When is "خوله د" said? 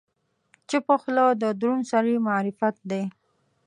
1.01-1.43